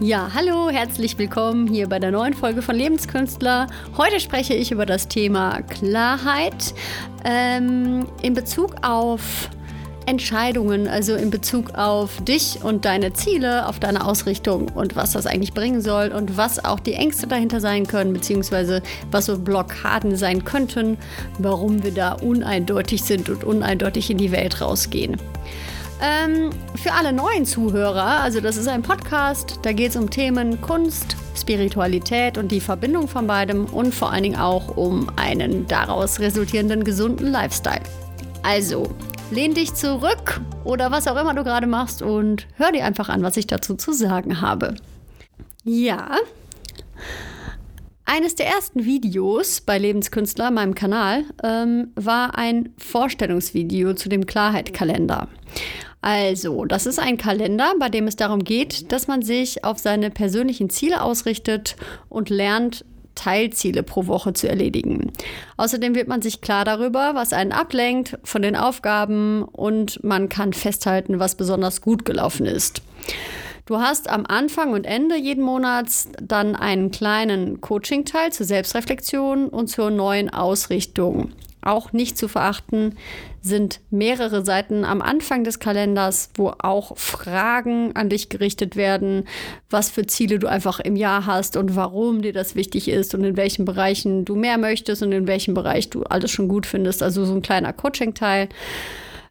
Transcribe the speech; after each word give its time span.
Ja, 0.00 0.30
hallo, 0.32 0.70
herzlich 0.70 1.18
willkommen 1.18 1.66
hier 1.66 1.88
bei 1.88 1.98
der 1.98 2.12
neuen 2.12 2.32
Folge 2.32 2.62
von 2.62 2.76
Lebenskünstler. 2.76 3.66
Heute 3.96 4.20
spreche 4.20 4.54
ich 4.54 4.70
über 4.70 4.86
das 4.86 5.08
Thema 5.08 5.60
Klarheit 5.62 6.72
ähm, 7.24 8.06
in 8.22 8.32
Bezug 8.32 8.76
auf 8.82 9.50
Entscheidungen, 10.06 10.86
also 10.86 11.16
in 11.16 11.30
Bezug 11.30 11.74
auf 11.74 12.22
dich 12.22 12.60
und 12.62 12.84
deine 12.84 13.12
Ziele, 13.12 13.66
auf 13.66 13.80
deine 13.80 14.06
Ausrichtung 14.06 14.68
und 14.68 14.94
was 14.94 15.14
das 15.14 15.26
eigentlich 15.26 15.52
bringen 15.52 15.80
soll 15.80 16.12
und 16.12 16.36
was 16.36 16.64
auch 16.64 16.78
die 16.78 16.94
Ängste 16.94 17.26
dahinter 17.26 17.60
sein 17.60 17.84
können, 17.84 18.12
beziehungsweise 18.12 18.82
was 19.10 19.26
so 19.26 19.36
Blockaden 19.36 20.14
sein 20.14 20.44
könnten, 20.44 20.96
warum 21.40 21.82
wir 21.82 21.92
da 21.92 22.12
uneindeutig 22.12 23.02
sind 23.02 23.28
und 23.28 23.42
uneindeutig 23.42 24.10
in 24.10 24.18
die 24.18 24.30
Welt 24.30 24.60
rausgehen. 24.60 25.16
Ähm, 26.00 26.50
für 26.76 26.92
alle 26.92 27.12
neuen 27.12 27.44
Zuhörer, 27.44 28.20
also 28.20 28.40
das 28.40 28.56
ist 28.56 28.68
ein 28.68 28.82
Podcast, 28.82 29.58
da 29.62 29.72
geht 29.72 29.90
es 29.90 29.96
um 29.96 30.08
Themen 30.08 30.60
Kunst, 30.60 31.16
Spiritualität 31.36 32.38
und 32.38 32.52
die 32.52 32.60
Verbindung 32.60 33.08
von 33.08 33.26
beidem 33.26 33.64
und 33.66 33.92
vor 33.92 34.12
allen 34.12 34.22
Dingen 34.22 34.38
auch 34.38 34.76
um 34.76 35.10
einen 35.16 35.66
daraus 35.66 36.20
resultierenden 36.20 36.84
gesunden 36.84 37.26
Lifestyle. 37.26 37.82
Also, 38.44 38.94
lehn 39.32 39.54
dich 39.54 39.74
zurück 39.74 40.40
oder 40.62 40.92
was 40.92 41.08
auch 41.08 41.20
immer 41.20 41.34
du 41.34 41.42
gerade 41.42 41.66
machst 41.66 42.00
und 42.00 42.46
hör 42.54 42.70
dir 42.70 42.84
einfach 42.84 43.08
an, 43.08 43.22
was 43.22 43.36
ich 43.36 43.48
dazu 43.48 43.74
zu 43.74 43.92
sagen 43.92 44.40
habe. 44.40 44.76
Ja. 45.64 46.16
Eines 48.04 48.36
der 48.36 48.46
ersten 48.46 48.84
Videos 48.84 49.60
bei 49.60 49.78
Lebenskünstler, 49.78 50.50
meinem 50.50 50.74
Kanal, 50.74 51.24
ähm, 51.42 51.92
war 51.94 52.38
ein 52.38 52.70
Vorstellungsvideo 52.78 53.94
zu 53.94 54.08
dem 54.08 54.24
Klarheit-Kalender. 54.24 55.28
Also, 56.00 56.64
das 56.64 56.86
ist 56.86 56.98
ein 56.98 57.18
Kalender, 57.18 57.74
bei 57.78 57.88
dem 57.88 58.06
es 58.06 58.16
darum 58.16 58.44
geht, 58.44 58.92
dass 58.92 59.08
man 59.08 59.22
sich 59.22 59.64
auf 59.64 59.78
seine 59.78 60.10
persönlichen 60.10 60.70
Ziele 60.70 61.02
ausrichtet 61.02 61.76
und 62.08 62.30
lernt, 62.30 62.84
Teilziele 63.18 63.82
pro 63.82 64.06
Woche 64.06 64.32
zu 64.32 64.48
erledigen. 64.48 65.10
Außerdem 65.56 65.96
wird 65.96 66.06
man 66.06 66.22
sich 66.22 66.40
klar 66.40 66.64
darüber, 66.64 67.16
was 67.16 67.32
einen 67.32 67.50
ablenkt 67.50 68.16
von 68.22 68.42
den 68.42 68.54
Aufgaben 68.54 69.42
und 69.42 70.02
man 70.04 70.28
kann 70.28 70.52
festhalten, 70.52 71.18
was 71.18 71.34
besonders 71.34 71.80
gut 71.80 72.04
gelaufen 72.04 72.46
ist. 72.46 72.80
Du 73.66 73.78
hast 73.80 74.08
am 74.08 74.24
Anfang 74.24 74.72
und 74.72 74.86
Ende 74.86 75.16
jeden 75.16 75.42
Monats 75.42 76.08
dann 76.22 76.54
einen 76.54 76.90
kleinen 76.90 77.60
Coaching-Teil 77.60 78.32
zur 78.32 78.46
Selbstreflexion 78.46 79.48
und 79.48 79.66
zur 79.66 79.90
neuen 79.90 80.30
Ausrichtung. 80.30 81.32
Auch 81.68 81.92
nicht 81.92 82.16
zu 82.16 82.28
verachten 82.28 82.96
sind 83.42 83.80
mehrere 83.90 84.42
Seiten 84.42 84.86
am 84.86 85.02
Anfang 85.02 85.44
des 85.44 85.58
Kalenders, 85.58 86.30
wo 86.34 86.54
auch 86.58 86.96
Fragen 86.96 87.94
an 87.94 88.08
dich 88.08 88.30
gerichtet 88.30 88.74
werden, 88.74 89.24
was 89.68 89.90
für 89.90 90.06
Ziele 90.06 90.38
du 90.38 90.46
einfach 90.46 90.80
im 90.80 90.96
Jahr 90.96 91.26
hast 91.26 91.58
und 91.58 91.76
warum 91.76 92.22
dir 92.22 92.32
das 92.32 92.54
wichtig 92.54 92.88
ist 92.88 93.14
und 93.14 93.22
in 93.22 93.36
welchen 93.36 93.66
Bereichen 93.66 94.24
du 94.24 94.34
mehr 94.34 94.56
möchtest 94.56 95.02
und 95.02 95.12
in 95.12 95.26
welchem 95.26 95.52
Bereich 95.52 95.90
du 95.90 96.04
alles 96.04 96.30
schon 96.30 96.48
gut 96.48 96.64
findest. 96.64 97.02
Also 97.02 97.26
so 97.26 97.34
ein 97.34 97.42
kleiner 97.42 97.74
Coaching-Teil. 97.74 98.48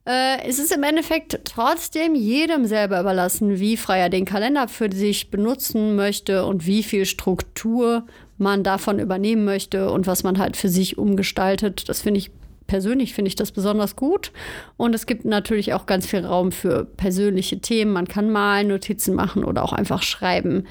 Äh, 0.05 0.47
es 0.47 0.59
ist 0.59 0.71
im 0.71 0.83
Endeffekt 0.83 1.39
trotzdem 1.43 2.13
jedem 2.13 2.65
selber 2.65 2.99
überlassen, 2.99 3.59
wie 3.59 3.77
frei 3.77 3.97
er 3.97 4.09
den 4.09 4.25
Kalender 4.25 4.67
für 4.67 4.91
sich 4.93 5.31
benutzen 5.31 5.95
möchte 5.95 6.45
und 6.45 6.67
wie 6.67 6.83
viel 6.83 7.07
Struktur 7.07 8.05
man 8.37 8.63
davon 8.63 8.99
übernehmen 8.99 9.45
möchte 9.45 9.89
und 9.91 10.07
was 10.07 10.23
man 10.23 10.37
halt 10.37 10.57
für 10.57 10.69
sich 10.69 10.97
umgestaltet. 10.97 11.89
Das 11.89 12.01
finde 12.01 12.19
ich 12.19 12.31
persönlich 12.67 13.13
finde 13.13 13.29
ich 13.29 13.35
das 13.35 13.51
besonders 13.51 13.95
gut. 13.95 14.31
Und 14.75 14.93
es 14.93 15.05
gibt 15.05 15.25
natürlich 15.25 15.73
auch 15.73 15.85
ganz 15.85 16.05
viel 16.05 16.25
Raum 16.25 16.51
für 16.51 16.85
persönliche 16.85 17.59
Themen. 17.59 17.93
Man 17.93 18.07
kann 18.07 18.29
malen, 18.29 18.67
Notizen 18.67 19.15
machen 19.15 19.43
oder 19.43 19.63
auch 19.63 19.73
einfach 19.73 20.03
schreiben 20.03 20.65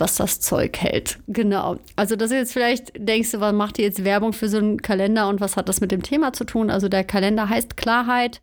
was 0.00 0.16
das 0.16 0.40
Zeug 0.40 0.78
hält. 0.78 1.18
Genau. 1.28 1.76
Also, 1.96 2.16
dass 2.16 2.30
du 2.30 2.36
jetzt 2.36 2.52
vielleicht 2.52 2.92
denkst, 2.96 3.30
was 3.34 3.52
macht 3.52 3.78
ihr 3.78 3.84
jetzt 3.84 4.04
Werbung 4.04 4.32
für 4.32 4.48
so 4.48 4.58
einen 4.58 4.82
Kalender 4.82 5.28
und 5.28 5.40
was 5.40 5.56
hat 5.56 5.68
das 5.68 5.80
mit 5.80 5.92
dem 5.92 6.02
Thema 6.02 6.32
zu 6.32 6.44
tun? 6.44 6.70
Also, 6.70 6.88
der 6.88 7.04
Kalender 7.04 7.48
heißt 7.48 7.76
Klarheit 7.76 8.40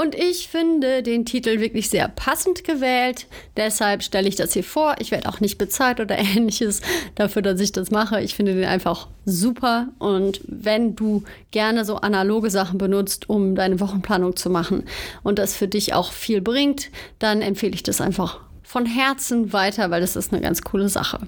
und 0.00 0.14
ich 0.14 0.46
finde 0.46 1.02
den 1.02 1.24
Titel 1.24 1.58
wirklich 1.58 1.90
sehr 1.90 2.06
passend 2.06 2.62
gewählt. 2.62 3.26
Deshalb 3.56 4.04
stelle 4.04 4.28
ich 4.28 4.36
das 4.36 4.52
hier 4.52 4.62
vor. 4.62 4.94
Ich 5.00 5.10
werde 5.10 5.28
auch 5.28 5.40
nicht 5.40 5.58
bezahlt 5.58 5.98
oder 5.98 6.16
ähnliches 6.36 6.82
dafür, 7.16 7.42
dass 7.42 7.58
ich 7.58 7.72
das 7.72 7.90
mache. 7.90 8.20
Ich 8.20 8.36
finde 8.36 8.54
den 8.54 8.64
einfach 8.64 9.08
super. 9.24 9.88
Und 9.98 10.40
wenn 10.46 10.94
du 10.94 11.24
gerne 11.50 11.84
so 11.84 11.96
analoge 11.96 12.48
Sachen 12.48 12.78
benutzt, 12.78 13.28
um 13.28 13.56
deine 13.56 13.80
Wochenplanung 13.80 14.36
zu 14.36 14.50
machen 14.50 14.84
und 15.24 15.40
das 15.40 15.56
für 15.56 15.66
dich 15.66 15.94
auch 15.94 16.12
viel 16.12 16.42
bringt, 16.42 16.90
dann 17.18 17.42
empfehle 17.42 17.74
ich 17.74 17.82
das 17.82 18.00
einfach 18.00 18.38
von 18.68 18.84
Herzen 18.84 19.54
weiter, 19.54 19.90
weil 19.90 20.02
das 20.02 20.14
ist 20.14 20.30
eine 20.30 20.42
ganz 20.42 20.60
coole 20.60 20.90
Sache. 20.90 21.20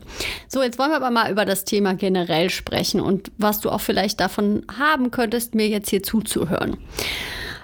So, 0.47 0.63
jetzt 0.63 0.79
wollen 0.79 0.91
wir 0.91 0.97
aber 0.97 1.11
mal 1.11 1.33
über 1.33 1.47
das 1.47 1.65
Thema 1.65 1.95
generell 1.95 2.51
sprechen 2.51 3.01
und 3.01 3.33
was 3.39 3.61
du 3.61 3.71
auch 3.71 3.81
vielleicht 3.81 4.21
davon 4.21 4.63
haben 4.79 5.11
könntest, 5.11 5.55
mir 5.55 5.67
jetzt 5.67 5.89
hier 5.89 6.03
zuzuhören. 6.03 6.77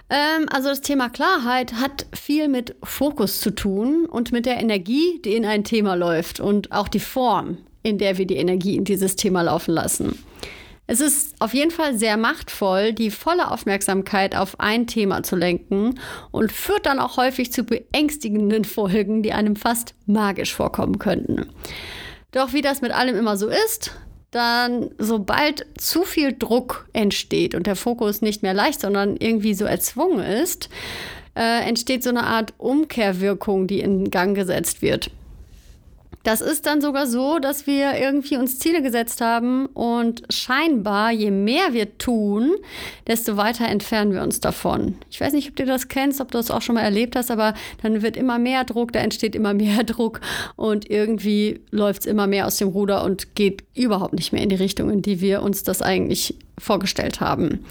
Ähm, 0.09 0.47
also 0.51 0.71
das 0.71 0.81
Thema 0.81 1.11
Klarheit 1.11 1.75
hat 1.75 2.07
viel 2.15 2.49
mit 2.49 2.75
Fokus 2.83 3.41
zu 3.41 3.51
tun 3.51 4.07
und 4.07 4.33
mit 4.33 4.47
der 4.47 4.57
Energie, 4.63 5.21
die 5.23 5.35
in 5.35 5.45
ein 5.45 5.63
Thema 5.63 5.95
läuft 5.95 6.41
und 6.41 6.73
auch 6.73 6.89
die 6.89 6.99
Form, 6.99 7.59
in 7.83 7.99
der 7.99 8.17
wir 8.17 8.27
die 8.27 8.37
Energie 8.37 8.77
in 8.77 8.85
dieses 8.85 9.15
Thema 9.17 9.43
laufen 9.43 9.75
lassen. 9.75 10.19
Es 10.89 11.01
ist 11.01 11.35
auf 11.41 11.53
jeden 11.53 11.73
Fall 11.73 11.99
sehr 11.99 12.17
machtvoll, 12.17 12.93
die 12.93 13.11
volle 13.11 13.51
Aufmerksamkeit 13.51 14.37
auf 14.37 14.61
ein 14.61 14.87
Thema 14.87 15.23
zu 15.23 15.35
lenken 15.35 15.99
und 16.31 16.53
führt 16.53 16.87
dann 16.87 17.01
auch 17.01 17.17
häufig 17.17 17.53
zu 17.53 17.65
beängstigenden 17.65 18.65
Folgen, 18.77 19.23
die 19.23 19.33
einem 19.33 19.57
fast 19.57 19.95
magisch 20.07 20.55
vorkommen 20.55 20.99
könnten. 20.99 21.47
Doch 22.31 22.53
wie 22.53 22.63
das 22.63 22.83
mit 22.83 22.93
allem 22.93 23.17
immer 23.17 23.37
so 23.37 23.49
ist, 23.49 23.93
dann 24.31 24.91
sobald 24.99 25.67
zu 25.79 26.03
viel 26.03 26.37
Druck 26.37 26.89
entsteht 26.93 27.55
und 27.55 27.67
der 27.67 27.77
Fokus 27.77 28.23
nicht 28.23 28.43
mehr 28.43 28.55
leicht, 28.55 28.81
sondern 28.81 29.17
irgendwie 29.17 29.55
so 29.55 29.65
erzwungen 29.65 30.21
ist, 30.21 30.69
äh, 31.35 31.67
entsteht 31.67 32.03
so 32.03 32.11
eine 32.11 32.25
Art 32.25 32.55
Umkehrwirkung, 32.59 33.67
die 33.67 33.81
in 33.81 34.11
Gang 34.11 34.37
gesetzt 34.37 34.83
wird. 34.83 35.11
Das 36.27 36.41
ist 36.41 36.67
dann 36.67 36.81
sogar 36.81 37.07
so, 37.07 37.39
dass 37.39 37.69
wir 37.69 37.97
irgendwie 37.97 38.37
uns 38.37 38.59
Ziele 38.59 38.83
gesetzt 38.83 39.21
haben 39.21 39.67
und 39.67 40.25
scheinbar, 40.29 41.13
je 41.13 41.31
mehr 41.31 41.73
wir 41.73 41.99
tun, 41.99 42.57
desto 43.07 43.37
weiter 43.37 43.69
entfernen 43.69 44.13
wir 44.13 44.23
uns 44.23 44.41
davon. 44.41 44.97
Ich 45.09 45.21
weiß 45.21 45.33
nicht, 45.35 45.51
ob 45.51 45.55
du 45.55 45.65
das 45.65 45.87
kennst, 45.87 46.21
ob 46.21 46.33
du 46.33 46.39
das 46.39 46.51
auch 46.51 46.63
schon 46.63 46.75
mal 46.75 46.81
erlebt 46.81 47.15
hast, 47.15 47.31
aber 47.31 47.55
dann 47.81 48.03
wird 48.03 48.17
immer 48.17 48.41
mehr 48.41 48.65
Druck, 48.65 48.91
da 48.91 48.99
entsteht 48.99 49.37
immer 49.37 49.55
mehr 49.55 49.85
Druck 49.85 50.21
und 50.57 50.91
irgendwie 50.91 51.61
läuft 51.71 52.01
es 52.01 52.07
immer 52.07 52.27
mehr 52.27 52.49
aus 52.49 52.57
dem 52.57 52.71
Ruder 52.71 53.05
und 53.05 53.37
geht 53.37 53.63
überhaupt 53.77 54.15
nicht 54.15 54.33
mehr 54.33 54.43
in 54.43 54.49
die 54.49 54.57
Richtung, 54.57 54.91
in 54.91 55.03
die 55.03 55.21
wir 55.21 55.43
uns 55.43 55.63
das 55.63 55.81
eigentlich 55.81 56.35
vorgestellt 56.59 57.21
haben. 57.21 57.65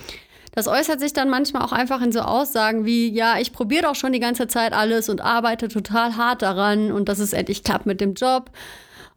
Das 0.55 0.67
äußert 0.67 1.01
sich 1.01 1.13
dann 1.13 1.29
manchmal 1.29 1.63
auch 1.63 1.73
einfach 1.73 2.01
in 2.01 2.13
so 2.13 2.21
Aussagen 2.21 2.85
wie, 2.85 3.09
ja, 3.09 3.37
ich 3.39 3.51
probiere 3.51 3.83
doch 3.83 3.95
schon 3.95 4.13
die 4.13 4.19
ganze 4.19 4.47
Zeit 4.47 4.73
alles 4.73 5.09
und 5.09 5.21
arbeite 5.21 5.67
total 5.67 6.15
hart 6.15 6.41
daran 6.41 6.91
und 6.91 7.09
dass 7.09 7.19
es 7.19 7.33
endlich 7.33 7.63
klappt 7.63 7.85
mit 7.85 7.99
dem 7.99 8.13
Job. 8.13 8.49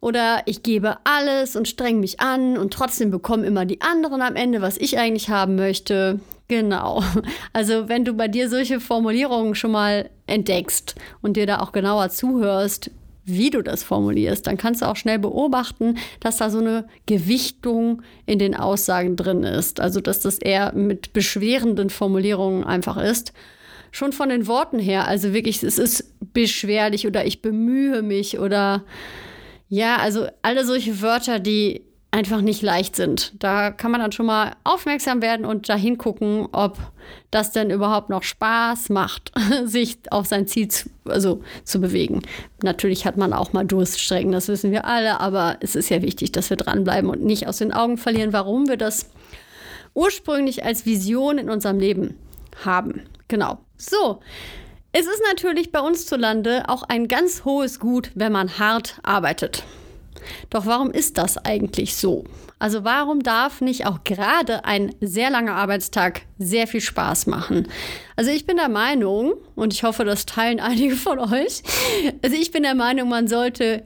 Oder 0.01 0.43
ich 0.45 0.63
gebe 0.63 0.97
alles 1.03 1.55
und 1.55 1.67
streng 1.67 1.99
mich 1.99 2.19
an 2.19 2.57
und 2.57 2.73
trotzdem 2.73 3.09
bekommen 3.11 3.43
immer 3.43 3.65
die 3.65 3.81
anderen 3.81 4.21
am 4.21 4.35
Ende, 4.35 4.61
was 4.61 4.77
ich 4.77 4.97
eigentlich 4.97 5.29
haben 5.29 5.55
möchte. 5.55 6.19
Genau. 6.49 7.03
Also 7.53 7.89
wenn 7.89 8.05
du 8.05 8.13
bei 8.13 8.27
dir 8.27 8.49
solche 8.49 8.79
Formulierungen 8.79 9.55
schon 9.55 9.71
mal 9.71 10.09
entdeckst 10.27 10.95
und 11.21 11.35
dir 11.35 11.45
da 11.45 11.59
auch 11.59 11.71
genauer 11.71 12.09
zuhörst, 12.09 12.91
wie 13.25 13.49
du 13.49 13.61
das 13.61 13.83
formulierst, 13.83 14.47
dann 14.47 14.57
kannst 14.57 14.81
du 14.81 14.87
auch 14.87 14.95
schnell 14.95 15.19
beobachten, 15.19 15.97
dass 16.19 16.37
da 16.37 16.49
so 16.49 16.59
eine 16.59 16.87
Gewichtung 17.05 18.01
in 18.25 18.39
den 18.39 18.55
Aussagen 18.55 19.15
drin 19.15 19.43
ist. 19.43 19.79
Also, 19.79 20.01
dass 20.01 20.21
das 20.21 20.39
eher 20.39 20.73
mit 20.73 21.13
beschwerenden 21.13 21.89
Formulierungen 21.89 22.63
einfach 22.63 22.97
ist. 22.97 23.33
Schon 23.91 24.13
von 24.13 24.29
den 24.29 24.47
Worten 24.47 24.79
her, 24.79 25.07
also 25.07 25.33
wirklich, 25.33 25.63
es 25.63 25.79
ist 25.79 26.13
beschwerlich 26.33 27.07
oder 27.07 27.25
ich 27.25 27.41
bemühe 27.41 28.01
mich 28.03 28.39
oder 28.39 28.83
ja, 29.67 29.97
also 29.97 30.27
alle 30.41 30.65
solche 30.65 31.01
Wörter, 31.01 31.39
die 31.39 31.88
einfach 32.11 32.41
nicht 32.41 32.61
leicht 32.61 32.95
sind. 32.95 33.33
Da 33.37 33.69
kann 33.69 33.91
man 33.91 34.01
dann 34.01 34.11
schon 34.11 34.25
mal 34.25 34.55
aufmerksam 34.63 35.21
werden 35.21 35.45
und 35.45 35.69
da 35.69 35.75
hingucken, 35.75 36.47
ob 36.51 36.77
das 37.29 37.51
denn 37.51 37.69
überhaupt 37.69 38.09
noch 38.09 38.23
Spaß 38.23 38.89
macht, 38.89 39.31
sich 39.65 39.99
auf 40.09 40.25
sein 40.25 40.47
Ziel 40.47 40.69
zu, 40.69 40.89
also, 41.05 41.43
zu 41.63 41.79
bewegen. 41.79 42.23
Natürlich 42.63 43.05
hat 43.05 43.17
man 43.17 43.31
auch 43.31 43.53
mal 43.53 43.65
Durststrecken, 43.65 44.31
das 44.31 44.47
wissen 44.47 44.71
wir 44.71 44.85
alle, 44.85 45.19
aber 45.19 45.57
es 45.61 45.75
ist 45.75 45.89
ja 45.89 46.01
wichtig, 46.01 46.31
dass 46.31 46.49
wir 46.49 46.57
dranbleiben 46.57 47.09
und 47.09 47.23
nicht 47.23 47.47
aus 47.47 47.57
den 47.57 47.71
Augen 47.71 47.97
verlieren, 47.97 48.33
warum 48.33 48.67
wir 48.67 48.77
das 48.77 49.09
ursprünglich 49.93 50.63
als 50.65 50.85
Vision 50.85 51.37
in 51.37 51.49
unserem 51.49 51.79
Leben 51.79 52.17
haben. 52.63 53.03
Genau. 53.27 53.59
So. 53.77 54.19
Es 54.91 55.05
ist 55.05 55.21
natürlich 55.27 55.71
bei 55.71 55.81
uns 55.81 56.07
zu 56.07 56.15
Lande 56.15 56.63
auch 56.67 56.81
ein 56.81 57.07
ganz 57.07 57.45
hohes 57.45 57.79
Gut, 57.79 58.09
wenn 58.15 58.31
man 58.31 58.57
hart 58.57 58.99
arbeitet. 59.03 59.63
Doch 60.49 60.65
warum 60.65 60.91
ist 60.91 61.17
das 61.17 61.37
eigentlich 61.37 61.95
so? 61.95 62.25
Also 62.59 62.83
warum 62.83 63.23
darf 63.23 63.61
nicht 63.61 63.85
auch 63.85 64.03
gerade 64.03 64.65
ein 64.65 64.93
sehr 64.99 65.29
langer 65.29 65.55
Arbeitstag 65.55 66.21
sehr 66.37 66.67
viel 66.67 66.81
Spaß 66.81 67.27
machen? 67.27 67.67
Also 68.15 68.31
ich 68.31 68.45
bin 68.45 68.57
der 68.57 68.69
Meinung, 68.69 69.33
und 69.55 69.73
ich 69.73 69.83
hoffe, 69.83 70.03
das 70.03 70.25
teilen 70.25 70.59
einige 70.59 70.95
von 70.95 71.19
euch, 71.19 71.63
also 72.21 72.35
ich 72.35 72.51
bin 72.51 72.63
der 72.63 72.75
Meinung, 72.75 73.09
man 73.09 73.27
sollte 73.27 73.83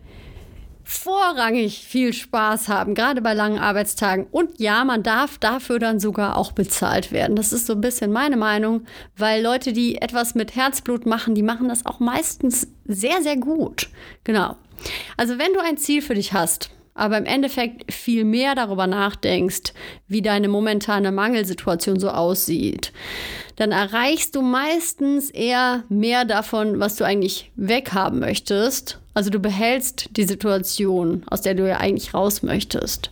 vorrangig 0.83 1.85
viel 1.87 2.13
Spaß 2.13 2.67
haben, 2.67 2.93
gerade 2.93 3.21
bei 3.21 3.33
langen 3.33 3.59
Arbeitstagen. 3.59 4.27
Und 4.31 4.59
ja, 4.59 4.83
man 4.83 5.01
darf 5.01 5.37
dafür 5.37 5.79
dann 5.79 5.99
sogar 5.99 6.37
auch 6.37 6.51
bezahlt 6.51 7.11
werden. 7.11 7.35
Das 7.35 7.53
ist 7.53 7.67
so 7.67 7.73
ein 7.73 7.81
bisschen 7.81 8.11
meine 8.11 8.37
Meinung, 8.37 8.85
weil 9.17 9.41
Leute, 9.41 9.73
die 9.73 10.01
etwas 10.01 10.35
mit 10.35 10.55
Herzblut 10.55 11.05
machen, 11.05 11.35
die 11.35 11.43
machen 11.43 11.69
das 11.69 11.85
auch 11.85 11.99
meistens 11.99 12.67
sehr, 12.85 13.21
sehr 13.21 13.37
gut. 13.37 13.89
Genau. 14.23 14.57
Also 15.17 15.37
wenn 15.37 15.53
du 15.53 15.59
ein 15.59 15.77
Ziel 15.77 16.01
für 16.01 16.15
dich 16.15 16.33
hast, 16.33 16.69
aber 16.95 17.17
im 17.17 17.25
Endeffekt 17.25 17.91
viel 17.91 18.23
mehr 18.23 18.55
darüber 18.55 18.87
nachdenkst, 18.87 19.73
wie 20.07 20.21
deine 20.21 20.47
momentane 20.47 21.11
Mangelsituation 21.11 21.99
so 21.99 22.09
aussieht, 22.09 22.91
dann 23.55 23.71
erreichst 23.71 24.35
du 24.35 24.41
meistens 24.41 25.29
eher 25.29 25.83
mehr 25.89 26.25
davon, 26.25 26.79
was 26.79 26.95
du 26.95 27.03
eigentlich 27.03 27.51
weghaben 27.55 28.19
möchtest. 28.19 28.99
Also 29.13 29.29
du 29.29 29.39
behältst 29.39 30.15
die 30.17 30.23
Situation, 30.23 31.23
aus 31.27 31.41
der 31.41 31.55
du 31.55 31.67
ja 31.67 31.77
eigentlich 31.77 32.13
raus 32.13 32.43
möchtest. 32.43 33.11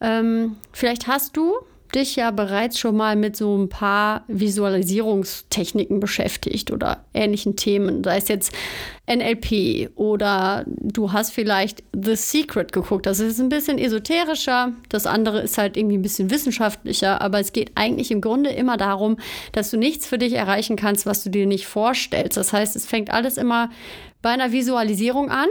Ähm, 0.00 0.56
vielleicht 0.72 1.06
hast 1.06 1.36
du 1.36 1.54
dich 1.96 2.16
ja 2.16 2.30
bereits 2.30 2.78
schon 2.78 2.96
mal 2.96 3.16
mit 3.16 3.36
so 3.36 3.56
ein 3.56 3.68
paar 3.68 4.24
Visualisierungstechniken 4.28 5.98
beschäftigt 5.98 6.70
oder 6.70 7.04
ähnlichen 7.14 7.56
Themen, 7.56 8.04
sei 8.04 8.18
es 8.18 8.28
jetzt 8.28 8.52
NLP 9.08 9.90
oder 9.96 10.64
du 10.66 11.12
hast 11.12 11.32
vielleicht 11.32 11.82
The 11.92 12.16
Secret 12.16 12.72
geguckt. 12.72 13.06
Das 13.06 13.20
ist 13.20 13.40
ein 13.40 13.48
bisschen 13.48 13.78
esoterischer, 13.78 14.72
das 14.88 15.06
andere 15.06 15.40
ist 15.40 15.58
halt 15.58 15.76
irgendwie 15.76 15.98
ein 15.98 16.02
bisschen 16.02 16.30
wissenschaftlicher, 16.30 17.20
aber 17.20 17.40
es 17.40 17.52
geht 17.52 17.72
eigentlich 17.74 18.10
im 18.10 18.20
Grunde 18.20 18.50
immer 18.50 18.76
darum, 18.76 19.16
dass 19.52 19.70
du 19.70 19.76
nichts 19.76 20.06
für 20.06 20.18
dich 20.18 20.34
erreichen 20.34 20.76
kannst, 20.76 21.06
was 21.06 21.24
du 21.24 21.30
dir 21.30 21.46
nicht 21.46 21.66
vorstellst. 21.66 22.36
Das 22.36 22.52
heißt, 22.52 22.76
es 22.76 22.86
fängt 22.86 23.10
alles 23.10 23.36
immer 23.36 23.70
bei 24.22 24.30
einer 24.30 24.52
Visualisierung 24.52 25.30
an. 25.30 25.48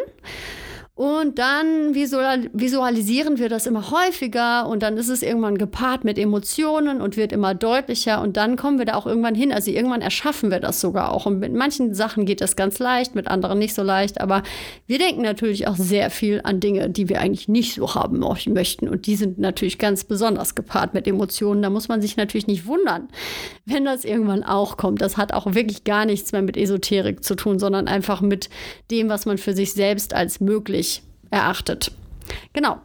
Und 0.98 1.40
dann 1.40 1.94
visualisieren 1.94 3.38
wir 3.38 3.50
das 3.50 3.68
immer 3.68 3.92
häufiger 3.92 4.66
und 4.66 4.82
dann 4.82 4.96
ist 4.96 5.10
es 5.10 5.24
irgendwann 5.24 5.58
gepaart 5.58 6.06
mit 6.06 6.18
Emotionen 6.18 7.02
und 7.02 7.18
wird 7.18 7.34
immer 7.34 7.54
deutlicher 7.54 8.22
und 8.22 8.38
dann 8.38 8.56
kommen 8.56 8.78
wir 8.78 8.86
da 8.86 8.94
auch 8.94 9.06
irgendwann 9.06 9.36
hin. 9.36 9.52
Also 9.52 9.72
irgendwann 9.72 10.02
erschaffen 10.02 10.52
wir 10.52 10.62
das 10.62 10.80
sogar 10.80 11.12
auch. 11.12 11.26
Und 11.26 11.40
mit 11.40 11.52
manchen 11.52 11.94
Sachen 11.94 12.26
geht 12.26 12.40
das 12.40 12.56
ganz 12.56 12.80
leicht, 12.80 13.14
mit 13.14 13.28
anderen 13.28 13.60
nicht 13.60 13.74
so 13.74 13.84
leicht. 13.84 14.22
Aber 14.22 14.42
wir 14.88 14.98
denken 14.98 15.22
natürlich 15.22 15.68
auch 15.68 15.76
sehr 15.76 16.10
viel 16.10 16.40
an 16.46 16.62
Dinge, 16.62 16.90
die 16.90 17.10
wir 17.10 17.20
eigentlich 17.20 17.50
nicht 17.50 17.76
so 17.76 17.94
haben 17.94 18.20
möchten. 18.20 18.88
Und 18.88 19.06
die 19.06 19.18
sind 19.18 19.38
natürlich 19.38 19.78
ganz 19.78 20.06
besonders 20.06 20.56
gepaart 20.56 20.94
mit 20.94 21.10
Emotionen. 21.10 21.62
Da 21.62 21.70
muss 21.70 21.90
man 21.90 22.02
sich 22.02 22.16
natürlich 22.16 22.48
nicht 22.48 22.68
wundern, 22.68 23.10
wenn 23.66 23.84
das 23.84 24.06
irgendwann 24.06 24.46
auch 24.46 24.78
kommt. 24.78 25.02
Das 25.02 25.18
hat 25.18 25.34
auch 25.34 25.56
wirklich 25.56 25.84
gar 25.84 26.06
nichts 26.06 26.32
mehr 26.32 26.42
mit 26.42 26.56
Esoterik 26.56 27.22
zu 27.22 27.36
tun, 27.36 27.60
sondern 27.60 27.90
einfach 27.90 28.22
mit 28.22 28.50
dem, 28.92 29.10
was 29.10 29.26
man 29.26 29.38
für 29.38 29.52
sich 29.52 29.74
selbst 29.74 30.14
als 30.14 30.40
möglich 30.40 30.85
erachtet. 31.30 31.92
Genau. 32.54 32.80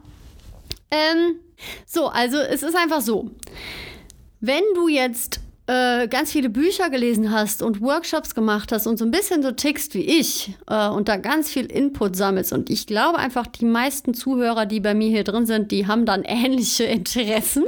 Ähm, 0.89 1.35
so, 1.85 2.07
also 2.07 2.37
es 2.37 2.63
ist 2.63 2.75
einfach 2.75 3.01
so. 3.01 3.31
Wenn 4.39 4.63
du 4.75 4.87
jetzt 4.87 5.39
äh, 5.67 6.07
ganz 6.07 6.31
viele 6.31 6.49
Bücher 6.49 6.89
gelesen 6.89 7.31
hast 7.31 7.61
und 7.61 7.81
Workshops 7.81 8.35
gemacht 8.35 8.71
hast 8.71 8.87
und 8.87 8.97
so 8.97 9.05
ein 9.05 9.11
bisschen 9.11 9.41
so 9.41 9.51
tickst 9.51 9.93
wie 9.93 10.01
ich 10.01 10.53
äh, 10.67 10.89
und 10.89 11.07
da 11.07 11.17
ganz 11.17 11.49
viel 11.49 11.65
Input 11.65 12.15
sammelst 12.15 12.51
und 12.51 12.69
ich 12.69 12.87
glaube 12.87 13.19
einfach, 13.19 13.47
die 13.47 13.65
meisten 13.65 14.13
Zuhörer, 14.13 14.65
die 14.65 14.79
bei 14.79 14.93
mir 14.93 15.09
hier 15.09 15.23
drin 15.23 15.45
sind, 15.45 15.71
die 15.71 15.87
haben 15.87 16.05
dann 16.05 16.23
ähnliche 16.25 16.83
Interessen, 16.85 17.65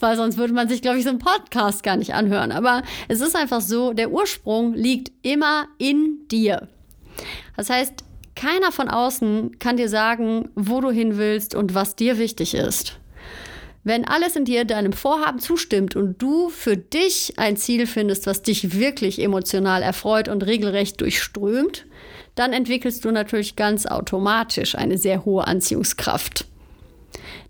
weil 0.00 0.16
sonst 0.16 0.36
würde 0.36 0.52
man 0.52 0.68
sich, 0.68 0.82
glaube 0.82 0.98
ich, 0.98 1.04
so 1.04 1.10
einen 1.10 1.20
Podcast 1.20 1.82
gar 1.82 1.96
nicht 1.96 2.12
anhören. 2.12 2.52
Aber 2.52 2.82
es 3.08 3.20
ist 3.20 3.34
einfach 3.34 3.60
so, 3.60 3.92
der 3.92 4.10
Ursprung 4.10 4.74
liegt 4.74 5.12
immer 5.22 5.68
in 5.78 6.26
dir. 6.30 6.68
Das 7.56 7.70
heißt, 7.70 8.04
keiner 8.34 8.72
von 8.72 8.88
außen 8.88 9.58
kann 9.58 9.76
dir 9.76 9.88
sagen, 9.88 10.50
wo 10.54 10.80
du 10.80 10.90
hin 10.90 11.18
willst 11.18 11.54
und 11.54 11.74
was 11.74 11.96
dir 11.96 12.18
wichtig 12.18 12.54
ist. 12.54 12.98
Wenn 13.84 14.06
alles 14.06 14.36
in 14.36 14.44
dir 14.44 14.64
deinem 14.64 14.92
Vorhaben 14.92 15.40
zustimmt 15.40 15.96
und 15.96 16.22
du 16.22 16.50
für 16.50 16.76
dich 16.76 17.34
ein 17.36 17.56
Ziel 17.56 17.86
findest, 17.86 18.26
was 18.26 18.42
dich 18.42 18.78
wirklich 18.78 19.20
emotional 19.20 19.82
erfreut 19.82 20.28
und 20.28 20.46
regelrecht 20.46 21.00
durchströmt, 21.00 21.86
dann 22.36 22.52
entwickelst 22.52 23.04
du 23.04 23.10
natürlich 23.10 23.56
ganz 23.56 23.86
automatisch 23.86 24.76
eine 24.76 24.98
sehr 24.98 25.24
hohe 25.24 25.46
Anziehungskraft 25.46 26.46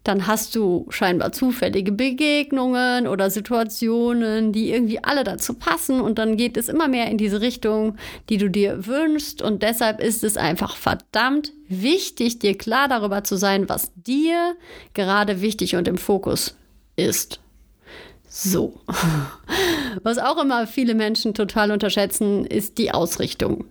dann 0.04 0.26
hast 0.26 0.56
du 0.56 0.86
scheinbar 0.90 1.32
zufällige 1.32 1.92
Begegnungen 1.92 3.06
oder 3.06 3.30
Situationen, 3.30 4.52
die 4.52 4.70
irgendwie 4.70 5.02
alle 5.02 5.22
dazu 5.22 5.54
passen 5.54 6.00
und 6.00 6.18
dann 6.18 6.36
geht 6.36 6.56
es 6.56 6.68
immer 6.68 6.88
mehr 6.88 7.06
in 7.06 7.18
diese 7.18 7.40
Richtung, 7.40 7.96
die 8.28 8.36
du 8.36 8.50
dir 8.50 8.86
wünschst 8.86 9.42
und 9.42 9.62
deshalb 9.62 10.00
ist 10.00 10.24
es 10.24 10.36
einfach 10.36 10.76
verdammt 10.76 11.52
wichtig, 11.68 12.40
dir 12.40 12.58
klar 12.58 12.88
darüber 12.88 13.22
zu 13.22 13.36
sein, 13.36 13.68
was 13.68 13.92
dir 13.94 14.56
gerade 14.94 15.40
wichtig 15.40 15.76
und 15.76 15.86
im 15.86 15.98
Fokus 15.98 16.56
ist. 16.96 17.40
So. 18.28 18.80
Was 20.02 20.16
auch 20.16 20.42
immer 20.42 20.66
viele 20.66 20.94
Menschen 20.94 21.34
total 21.34 21.70
unterschätzen, 21.70 22.46
ist 22.46 22.78
die 22.78 22.90
Ausrichtung. 22.90 23.66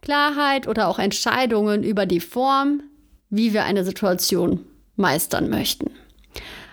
Klarheit 0.00 0.66
oder 0.66 0.88
auch 0.88 0.98
Entscheidungen 0.98 1.84
über 1.84 2.04
die 2.04 2.18
Form, 2.18 2.82
wie 3.30 3.52
wir 3.52 3.62
eine 3.62 3.84
Situation 3.84 4.64
meistern 4.96 5.48
möchten. 5.48 5.90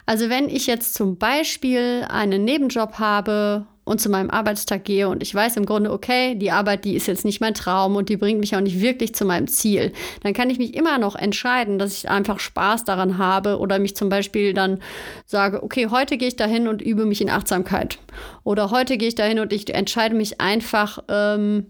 Also 0.06 0.30
wenn 0.30 0.50
ich 0.50 0.66
jetzt 0.66 0.95
zum 0.95 1.18
Beispiel 1.18 2.04
einen 2.10 2.44
Nebenjob 2.44 2.94
habe 2.98 3.68
und 3.89 4.01
zu 4.01 4.10
meinem 4.10 4.31
Arbeitstag 4.31 4.83
gehe 4.83 5.07
und 5.07 5.21
ich 5.21 5.33
weiß 5.36 5.57
im 5.57 5.66
Grunde, 5.66 5.92
okay, 5.92 6.33
die 6.33 6.51
Arbeit, 6.51 6.83
die 6.83 6.95
ist 6.95 7.07
jetzt 7.07 7.25
nicht 7.25 7.42
mein 7.42 7.54
Traum 7.54 7.95
und 7.95 8.10
die 8.10 8.18
bringt 8.18 8.39
mich 8.39 8.56
auch 8.56 8.62
nicht 8.62 8.81
wirklich 8.81 9.13
zu 9.13 9.25
meinem 9.25 9.48
Ziel, 9.48 9.94
dann 10.24 10.33
kann 10.33 10.50
ich 10.50 10.57
mich 10.57 10.75
immer 10.75 10.98
noch 10.98 11.16
entscheiden, 11.16 11.77
dass 11.77 11.95
ich 11.95 12.10
einfach 12.10 12.39
Spaß 12.39 12.86
daran 12.86 13.19
habe 13.19 13.60
oder 13.60 13.77
mich 13.77 13.95
zum 13.95 14.10
Beispiel 14.10 14.54
dann 14.54 14.80
sage, 15.25 15.62
okay, 15.62 15.88
heute 15.92 16.18
gehe 16.18 16.27
ich 16.27 16.36
dahin 16.36 16.68
und 16.68 16.81
übe 16.81 17.06
mich 17.06 17.22
in 17.22 17.30
Achtsamkeit. 17.30 18.00
Oder 18.44 18.72
heute 18.72 18.98
gehe 18.98 19.10
ich 19.10 19.15
dahin 19.15 19.39
und 19.39 19.54
ich 19.54 19.72
entscheide 19.74 20.15
mich 20.15 20.42
einfach, 20.42 21.04
ähm, 21.07 21.68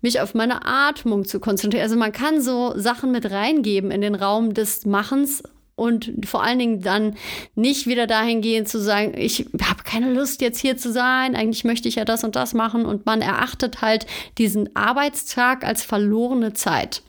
mich 0.00 0.20
auf 0.20 0.34
meine 0.34 0.66
Atmung 0.66 1.24
zu 1.24 1.40
konzentrieren. 1.40 1.82
Also 1.82 1.96
man 1.96 2.12
kann 2.12 2.40
so 2.40 2.72
Sachen 2.76 3.10
mit 3.10 3.30
reingeben 3.30 3.90
in 3.90 4.02
den 4.02 4.14
Raum 4.14 4.52
des 4.52 4.84
Machens 4.84 5.42
und 5.76 6.26
vor 6.26 6.42
allen 6.42 6.58
Dingen 6.58 6.80
dann 6.80 7.16
nicht 7.54 7.86
wieder 7.86 8.06
dahin 8.06 8.40
gehen 8.40 8.66
zu 8.66 8.80
sagen, 8.80 9.14
ich 9.16 9.46
habe 9.62 9.82
keine 9.84 10.12
Lust 10.12 10.40
jetzt 10.40 10.60
hier 10.60 10.76
zu 10.76 10.92
sein, 10.92 11.34
eigentlich 11.34 11.64
möchte 11.64 11.88
ich 11.88 11.96
ja 11.96 12.04
das 12.04 12.24
und 12.24 12.36
das 12.36 12.54
machen 12.54 12.86
und 12.86 13.06
man 13.06 13.20
erachtet 13.20 13.82
halt 13.82 14.06
diesen 14.38 14.74
Arbeitstag 14.76 15.64
als 15.64 15.82
verlorene 15.82 16.52
Zeit. 16.52 17.02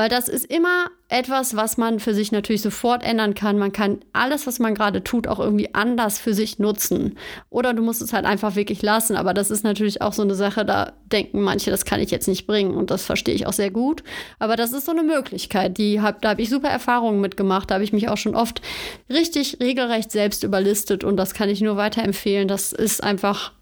Weil 0.00 0.08
das 0.08 0.30
ist 0.30 0.46
immer 0.46 0.86
etwas, 1.10 1.56
was 1.56 1.76
man 1.76 2.00
für 2.00 2.14
sich 2.14 2.32
natürlich 2.32 2.62
sofort 2.62 3.04
ändern 3.04 3.34
kann. 3.34 3.58
Man 3.58 3.70
kann 3.70 3.98
alles, 4.14 4.46
was 4.46 4.58
man 4.58 4.74
gerade 4.74 5.04
tut, 5.04 5.26
auch 5.26 5.38
irgendwie 5.38 5.74
anders 5.74 6.18
für 6.18 6.32
sich 6.32 6.58
nutzen. 6.58 7.18
Oder 7.50 7.74
du 7.74 7.82
musst 7.82 8.00
es 8.00 8.14
halt 8.14 8.24
einfach 8.24 8.56
wirklich 8.56 8.80
lassen. 8.80 9.14
Aber 9.14 9.34
das 9.34 9.50
ist 9.50 9.62
natürlich 9.62 10.00
auch 10.00 10.14
so 10.14 10.22
eine 10.22 10.34
Sache, 10.34 10.64
da 10.64 10.94
denken 11.12 11.42
manche, 11.42 11.70
das 11.70 11.84
kann 11.84 12.00
ich 12.00 12.10
jetzt 12.10 12.28
nicht 12.28 12.46
bringen. 12.46 12.76
Und 12.76 12.90
das 12.90 13.04
verstehe 13.04 13.34
ich 13.34 13.46
auch 13.46 13.52
sehr 13.52 13.70
gut. 13.70 14.02
Aber 14.38 14.56
das 14.56 14.72
ist 14.72 14.86
so 14.86 14.92
eine 14.92 15.02
Möglichkeit. 15.02 15.76
Die 15.76 16.00
hab, 16.00 16.22
da 16.22 16.30
habe 16.30 16.40
ich 16.40 16.48
super 16.48 16.70
Erfahrungen 16.70 17.20
mitgemacht. 17.20 17.70
Da 17.70 17.74
habe 17.74 17.84
ich 17.84 17.92
mich 17.92 18.08
auch 18.08 18.16
schon 18.16 18.34
oft 18.34 18.62
richtig 19.10 19.58
regelrecht 19.60 20.10
selbst 20.10 20.44
überlistet. 20.44 21.04
Und 21.04 21.18
das 21.18 21.34
kann 21.34 21.50
ich 21.50 21.60
nur 21.60 21.76
weiterempfehlen. 21.76 22.48
Das 22.48 22.72
ist 22.72 23.02
einfach 23.04 23.52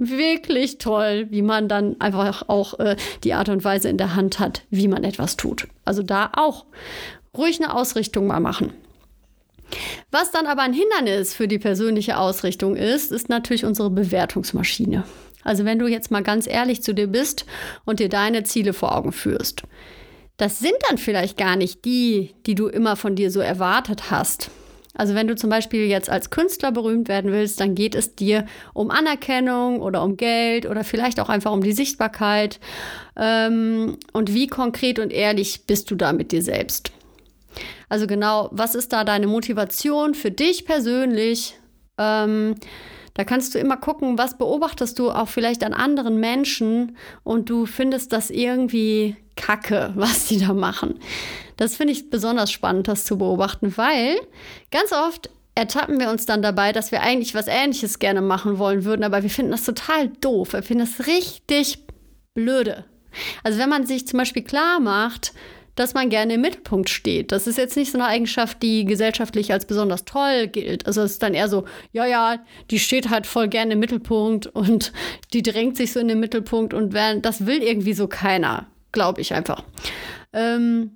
wirklich 0.00 0.78
toll, 0.78 1.26
wie 1.30 1.42
man 1.42 1.68
dann 1.68 2.00
einfach 2.00 2.48
auch 2.48 2.78
äh, 2.80 2.96
die 3.22 3.34
Art 3.34 3.48
und 3.48 3.62
Weise 3.64 3.88
in 3.88 3.98
der 3.98 4.14
Hand 4.16 4.38
hat, 4.38 4.62
wie 4.70 4.88
man 4.88 5.04
etwas 5.04 5.36
tut. 5.36 5.68
Also 5.84 6.02
da 6.02 6.32
auch 6.34 6.64
ruhig 7.36 7.62
eine 7.62 7.74
Ausrichtung 7.74 8.26
mal 8.26 8.40
machen. 8.40 8.72
Was 10.10 10.32
dann 10.32 10.46
aber 10.46 10.62
ein 10.62 10.72
Hindernis 10.72 11.34
für 11.34 11.46
die 11.46 11.58
persönliche 11.60 12.18
Ausrichtung 12.18 12.74
ist, 12.74 13.12
ist 13.12 13.28
natürlich 13.28 13.64
unsere 13.64 13.90
Bewertungsmaschine. 13.90 15.04
Also 15.44 15.64
wenn 15.64 15.78
du 15.78 15.86
jetzt 15.86 16.10
mal 16.10 16.22
ganz 16.22 16.46
ehrlich 16.46 16.82
zu 16.82 16.92
dir 16.92 17.06
bist 17.06 17.46
und 17.84 18.00
dir 18.00 18.08
deine 18.08 18.42
Ziele 18.42 18.72
vor 18.72 18.96
Augen 18.96 19.12
führst, 19.12 19.62
das 20.36 20.58
sind 20.58 20.74
dann 20.88 20.98
vielleicht 20.98 21.36
gar 21.36 21.56
nicht 21.56 21.84
die, 21.84 22.34
die 22.46 22.54
du 22.54 22.66
immer 22.66 22.96
von 22.96 23.14
dir 23.14 23.30
so 23.30 23.40
erwartet 23.40 24.10
hast. 24.10 24.50
Also 24.94 25.14
wenn 25.14 25.28
du 25.28 25.36
zum 25.36 25.50
Beispiel 25.50 25.86
jetzt 25.86 26.10
als 26.10 26.30
Künstler 26.30 26.72
berühmt 26.72 27.08
werden 27.08 27.30
willst, 27.30 27.60
dann 27.60 27.74
geht 27.74 27.94
es 27.94 28.16
dir 28.16 28.46
um 28.74 28.90
Anerkennung 28.90 29.80
oder 29.80 30.02
um 30.02 30.16
Geld 30.16 30.66
oder 30.66 30.82
vielleicht 30.82 31.20
auch 31.20 31.28
einfach 31.28 31.52
um 31.52 31.62
die 31.62 31.72
Sichtbarkeit. 31.72 32.58
Ähm, 33.16 33.98
und 34.12 34.34
wie 34.34 34.48
konkret 34.48 34.98
und 34.98 35.12
ehrlich 35.12 35.66
bist 35.66 35.90
du 35.90 35.94
da 35.94 36.12
mit 36.12 36.32
dir 36.32 36.42
selbst? 36.42 36.92
Also 37.88 38.06
genau, 38.06 38.48
was 38.52 38.74
ist 38.74 38.92
da 38.92 39.04
deine 39.04 39.26
Motivation 39.26 40.14
für 40.14 40.30
dich 40.30 40.64
persönlich? 40.64 41.56
Ähm, 41.98 42.56
da 43.14 43.24
kannst 43.24 43.54
du 43.54 43.58
immer 43.58 43.76
gucken, 43.76 44.18
was 44.18 44.38
beobachtest 44.38 44.98
du 44.98 45.10
auch 45.10 45.28
vielleicht 45.28 45.64
an 45.64 45.74
anderen 45.74 46.18
Menschen 46.18 46.96
und 47.22 47.50
du 47.50 47.66
findest 47.66 48.12
das 48.12 48.30
irgendwie 48.30 49.16
kacke, 49.40 49.92
was 49.96 50.26
die 50.26 50.38
da 50.38 50.52
machen. 50.52 50.98
Das 51.56 51.76
finde 51.76 51.92
ich 51.92 52.10
besonders 52.10 52.50
spannend, 52.50 52.88
das 52.88 53.04
zu 53.04 53.18
beobachten, 53.18 53.76
weil 53.76 54.16
ganz 54.70 54.92
oft 54.92 55.30
ertappen 55.54 55.98
wir 55.98 56.10
uns 56.10 56.26
dann 56.26 56.42
dabei, 56.42 56.72
dass 56.72 56.92
wir 56.92 57.02
eigentlich 57.02 57.34
was 57.34 57.48
Ähnliches 57.48 57.98
gerne 57.98 58.22
machen 58.22 58.58
wollen 58.58 58.84
würden, 58.84 59.04
aber 59.04 59.22
wir 59.22 59.30
finden 59.30 59.50
das 59.50 59.64
total 59.64 60.08
doof. 60.20 60.52
Wir 60.52 60.62
finden 60.62 60.86
das 60.86 61.06
richtig 61.06 61.78
blöde. 62.34 62.84
Also 63.42 63.58
wenn 63.58 63.68
man 63.68 63.86
sich 63.86 64.06
zum 64.06 64.18
Beispiel 64.18 64.44
klar 64.44 64.80
macht, 64.80 65.32
dass 65.74 65.94
man 65.94 66.10
gerne 66.10 66.34
im 66.34 66.42
Mittelpunkt 66.42 66.90
steht. 66.90 67.32
Das 67.32 67.46
ist 67.46 67.56
jetzt 67.56 67.76
nicht 67.76 67.90
so 67.90 67.98
eine 67.98 68.06
Eigenschaft, 68.06 68.62
die 68.62 68.84
gesellschaftlich 68.84 69.52
als 69.52 69.64
besonders 69.64 70.04
toll 70.04 70.48
gilt. 70.48 70.86
Also 70.86 71.02
es 71.02 71.12
ist 71.12 71.22
dann 71.22 71.32
eher 71.32 71.48
so, 71.48 71.64
ja, 71.92 72.06
ja, 72.06 72.38
die 72.70 72.78
steht 72.78 73.08
halt 73.08 73.26
voll 73.26 73.48
gerne 73.48 73.72
im 73.72 73.78
Mittelpunkt 73.78 74.46
und 74.46 74.92
die 75.32 75.42
drängt 75.42 75.76
sich 75.76 75.92
so 75.92 76.00
in 76.00 76.08
den 76.08 76.20
Mittelpunkt 76.20 76.74
und 76.74 76.92
das 76.92 77.46
will 77.46 77.62
irgendwie 77.62 77.94
so 77.94 78.08
keiner, 78.08 78.66
glaube 78.92 79.20
ich 79.20 79.34
einfach. 79.34 79.62
Ähm, 80.32 80.92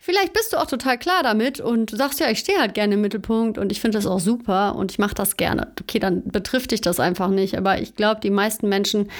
Vielleicht 0.00 0.32
bist 0.32 0.52
du 0.52 0.56
auch 0.56 0.66
total 0.66 0.98
klar 0.98 1.22
damit 1.22 1.60
und 1.60 1.90
sagst, 1.90 2.20
ja, 2.20 2.30
ich 2.30 2.38
stehe 2.38 2.58
halt 2.58 2.74
gerne 2.74 2.94
im 2.94 3.00
Mittelpunkt 3.00 3.58
und 3.58 3.72
ich 3.72 3.80
finde 3.80 3.98
das 3.98 4.06
auch 4.06 4.20
super 4.20 4.74
und 4.76 4.90
ich 4.90 4.98
mache 4.98 5.14
das 5.14 5.36
gerne. 5.36 5.72
Okay, 5.80 5.98
dann 5.98 6.24
betrifft 6.24 6.70
dich 6.70 6.80
das 6.80 7.00
einfach 7.00 7.28
nicht. 7.28 7.56
Aber 7.56 7.80
ich 7.80 7.94
glaube, 7.94 8.20
die 8.20 8.30
meisten 8.30 8.68
Menschen, 8.68 9.10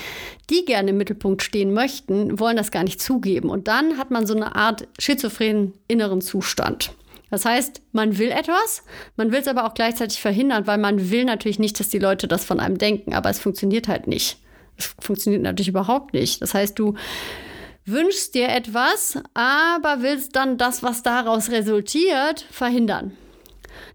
die 0.51 0.65
gerne 0.65 0.91
im 0.91 0.97
Mittelpunkt 0.97 1.43
stehen 1.43 1.73
möchten, 1.73 2.39
wollen 2.39 2.57
das 2.57 2.71
gar 2.71 2.85
nicht 2.85 3.01
zugeben. 3.01 3.51
Und 3.51 3.69
dann 3.69 3.99
hat 3.99 4.11
man 4.11 4.27
so 4.27 4.35
eine 4.35 4.57
Art 4.57 4.89
schizophrenen 4.99 5.75
inneren 5.89 6.21
Zustand. 6.21 6.93
Das 7.31 7.45
heißt, 7.45 7.81
man 7.93 8.19
will 8.19 8.31
etwas, 8.31 8.83
man 9.17 9.33
will 9.33 9.41
es 9.41 9.49
aber 9.49 9.65
auch 9.65 9.75
gleichzeitig 9.75 10.21
verhindern, 10.21 10.67
weil 10.67 10.79
man 10.79 11.11
will 11.11 11.25
natürlich 11.25 11.59
nicht, 11.59 11.81
dass 11.81 11.89
die 11.89 11.99
Leute 11.99 12.29
das 12.29 12.45
von 12.45 12.61
einem 12.61 12.77
denken, 12.77 13.15
aber 13.15 13.31
es 13.31 13.39
funktioniert 13.39 13.89
halt 13.89 14.07
nicht. 14.07 14.39
Es 14.77 14.95
funktioniert 15.01 15.43
natürlich 15.43 15.69
überhaupt 15.69 16.13
nicht. 16.13 16.43
Das 16.43 16.53
heißt, 16.53 16.79
du 16.79 16.95
wünschst 17.85 18.35
dir 18.35 18.49
etwas, 18.49 19.19
aber 19.35 20.03
willst 20.03 20.37
dann 20.37 20.59
das, 20.59 20.83
was 20.83 21.03
daraus 21.03 21.51
resultiert, 21.51 22.47
verhindern. 22.51 23.17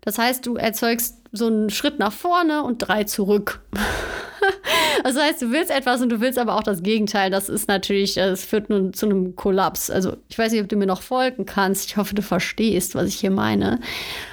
Das 0.01 0.17
heißt, 0.17 0.45
du 0.45 0.55
erzeugst 0.55 1.17
so 1.31 1.47
einen 1.47 1.69
Schritt 1.69 1.99
nach 1.99 2.13
vorne 2.13 2.63
und 2.63 2.79
drei 2.79 3.03
zurück. 3.03 3.61
das 5.03 5.17
heißt, 5.17 5.41
du 5.41 5.51
willst 5.51 5.71
etwas 5.71 6.01
und 6.01 6.09
du 6.09 6.21
willst 6.21 6.39
aber 6.39 6.55
auch 6.55 6.63
das 6.63 6.83
Gegenteil. 6.83 7.29
Das 7.29 7.49
ist 7.49 7.67
natürlich, 7.67 8.17
es 8.17 8.45
führt 8.45 8.69
nun 8.69 8.93
zu 8.93 9.05
einem 9.05 9.35
Kollaps. 9.35 9.89
Also 9.89 10.17
ich 10.29 10.37
weiß 10.37 10.51
nicht, 10.51 10.61
ob 10.61 10.69
du 10.69 10.77
mir 10.77 10.85
noch 10.85 11.01
folgen 11.01 11.45
kannst. 11.45 11.89
Ich 11.89 11.97
hoffe, 11.97 12.15
du 12.15 12.21
verstehst, 12.21 12.95
was 12.95 13.07
ich 13.07 13.15
hier 13.15 13.31
meine. 13.31 13.79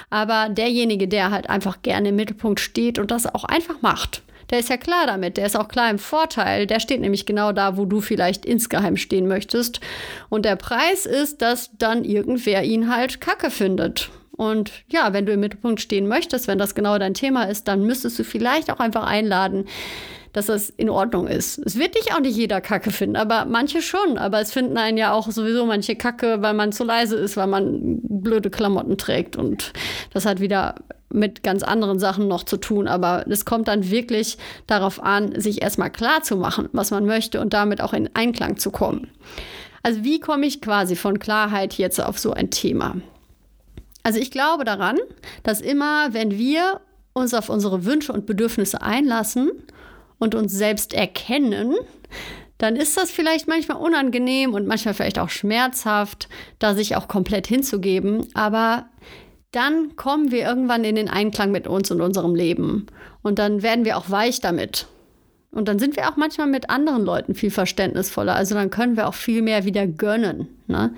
Aber 0.09 0.49
derjenige, 0.49 1.07
der 1.07 1.31
halt 1.31 1.49
einfach 1.49 1.81
gerne 1.81 2.09
im 2.09 2.15
Mittelpunkt 2.15 2.59
steht 2.59 2.99
und 2.99 3.11
das 3.11 3.25
auch 3.25 3.43
einfach 3.43 3.81
macht, 3.81 4.21
der 4.55 4.61
ist 4.61 4.69
ja 4.69 4.77
klar 4.77 5.05
damit, 5.05 5.35
der 5.35 5.45
ist 5.45 5.57
auch 5.57 5.67
klar 5.67 5.89
im 5.89 5.99
Vorteil. 5.99 6.65
Der 6.65 6.79
steht 6.79 7.01
nämlich 7.01 7.25
genau 7.25 7.51
da, 7.51 7.75
wo 7.75 7.83
du 7.83 7.99
vielleicht 7.99 8.45
insgeheim 8.45 8.95
stehen 8.95 9.27
möchtest. 9.27 9.81
Und 10.29 10.45
der 10.45 10.55
Preis 10.55 11.05
ist, 11.05 11.41
dass 11.41 11.71
dann 11.77 12.05
irgendwer 12.05 12.63
ihn 12.63 12.89
halt 12.89 13.19
kacke 13.19 13.51
findet. 13.51 14.11
Und 14.31 14.71
ja, 14.87 15.11
wenn 15.11 15.25
du 15.25 15.33
im 15.33 15.41
Mittelpunkt 15.41 15.81
stehen 15.81 16.07
möchtest, 16.07 16.47
wenn 16.47 16.57
das 16.57 16.73
genau 16.73 16.97
dein 16.97 17.13
Thema 17.13 17.43
ist, 17.43 17.67
dann 17.67 17.83
müsstest 17.83 18.17
du 18.17 18.23
vielleicht 18.23 18.71
auch 18.71 18.79
einfach 18.79 19.05
einladen, 19.05 19.65
dass 20.31 20.45
das 20.45 20.69
in 20.69 20.89
Ordnung 20.89 21.27
ist. 21.27 21.57
Es 21.65 21.77
wird 21.77 21.95
dich 21.95 22.13
auch 22.13 22.21
nicht 22.21 22.37
jeder 22.37 22.61
Kacke 22.61 22.91
finden, 22.91 23.17
aber 23.17 23.43
manche 23.43 23.81
schon. 23.81 24.17
Aber 24.17 24.39
es 24.39 24.53
finden 24.53 24.77
einen 24.77 24.97
ja 24.97 25.11
auch 25.11 25.29
sowieso 25.31 25.65
manche 25.65 25.97
Kacke, 25.97 26.41
weil 26.41 26.53
man 26.53 26.71
zu 26.71 26.85
leise 26.85 27.17
ist, 27.17 27.35
weil 27.35 27.47
man 27.47 27.99
blöde 28.03 28.49
Klamotten 28.49 28.97
trägt. 28.97 29.35
Und 29.35 29.73
das 30.13 30.25
hat 30.25 30.39
wieder 30.39 30.75
mit 31.15 31.43
ganz 31.43 31.63
anderen 31.63 31.99
Sachen 31.99 32.27
noch 32.27 32.43
zu 32.43 32.57
tun. 32.57 32.87
Aber 32.87 33.25
es 33.27 33.45
kommt 33.45 33.67
dann 33.67 33.89
wirklich 33.89 34.37
darauf 34.67 35.01
an, 35.01 35.39
sich 35.39 35.61
erstmal 35.61 35.91
klar 35.91 36.21
zu 36.21 36.37
machen, 36.37 36.69
was 36.73 36.91
man 36.91 37.05
möchte 37.05 37.41
und 37.41 37.53
damit 37.53 37.81
auch 37.81 37.93
in 37.93 38.09
Einklang 38.13 38.57
zu 38.57 38.71
kommen. 38.71 39.09
Also 39.83 40.03
wie 40.03 40.19
komme 40.19 40.45
ich 40.45 40.61
quasi 40.61 40.95
von 40.95 41.19
Klarheit 41.19 41.75
jetzt 41.75 42.01
auf 42.01 42.17
so 42.19 42.33
ein 42.33 42.49
Thema? 42.49 42.95
Also 44.03 44.19
ich 44.19 44.31
glaube 44.31 44.65
daran, 44.65 44.97
dass 45.43 45.61
immer, 45.61 46.13
wenn 46.13 46.37
wir 46.37 46.81
uns 47.13 47.33
auf 47.33 47.49
unsere 47.49 47.85
Wünsche 47.85 48.13
und 48.13 48.25
Bedürfnisse 48.25 48.81
einlassen 48.81 49.51
und 50.19 50.35
uns 50.35 50.51
selbst 50.51 50.93
erkennen, 50.93 51.75
dann 52.57 52.75
ist 52.75 52.97
das 52.97 53.11
vielleicht 53.11 53.47
manchmal 53.47 53.77
unangenehm 53.77 54.53
und 54.53 54.67
manchmal 54.67 54.93
vielleicht 54.93 55.19
auch 55.19 55.29
schmerzhaft, 55.29 56.29
da 56.59 56.73
sich 56.73 56.95
auch 56.95 57.07
komplett 57.07 57.47
hinzugeben. 57.47 58.27
Aber 58.33 58.85
dann 59.55 59.95
kommen 59.95 60.31
wir 60.31 60.45
irgendwann 60.45 60.83
in 60.83 60.95
den 60.95 61.09
Einklang 61.09 61.51
mit 61.51 61.67
uns 61.67 61.89
und 61.89 62.01
unserem 62.01 62.35
Leben. 62.35 62.87
Und 63.21 63.39
dann 63.39 63.63
werden 63.63 63.85
wir 63.85 63.97
auch 63.97 64.09
weich 64.09 64.41
damit. 64.41 64.87
Und 65.51 65.69
dann 65.69 65.79
sind 65.79 65.95
wir 65.95 66.09
auch 66.09 66.17
manchmal 66.17 66.47
mit 66.47 66.69
anderen 66.69 67.05
Leuten 67.05 67.33
viel 67.33 67.51
verständnisvoller. 67.51 68.35
Also 68.35 68.55
dann 68.55 68.69
können 68.69 68.97
wir 68.97 69.07
auch 69.07 69.13
viel 69.13 69.41
mehr 69.41 69.63
wieder 69.63 69.87
gönnen. 69.87 70.47
Ne? 70.67 70.93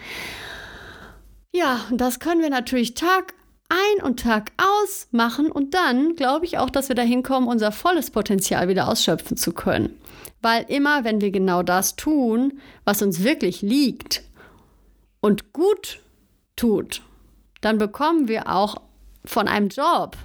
Ja, 1.53 1.81
und 1.91 2.01
das 2.01 2.19
können 2.19 2.41
wir 2.41 2.49
natürlich 2.49 2.95
Tag 2.95 3.35
ein 3.69 4.03
und 4.03 4.19
Tag 4.21 4.51
aus 4.57 5.07
machen. 5.11 5.51
Und 5.51 5.75
dann 5.75 6.15
glaube 6.15 6.45
ich 6.45 6.57
auch, 6.57 6.71
dass 6.71 6.89
wir 6.89 6.95
dahin 6.95 7.21
kommen, 7.21 7.47
unser 7.47 7.71
volles 7.71 8.09
Potenzial 8.09 8.67
wieder 8.67 8.89
ausschöpfen 8.89 9.37
zu 9.37 9.51
können. 9.53 9.95
Weil 10.41 10.65
immer, 10.67 11.03
wenn 11.03 11.21
wir 11.21 11.29
genau 11.29 11.61
das 11.61 11.95
tun, 11.95 12.59
was 12.85 13.03
uns 13.03 13.23
wirklich 13.23 13.61
liegt 13.61 14.23
und 15.21 15.53
gut 15.53 15.99
tut 16.55 17.01
dann 17.61 17.77
bekommen 17.77 18.27
wir 18.27 18.49
auch 18.49 18.75
von 19.25 19.47
einem 19.47 19.69
Job 19.69 20.15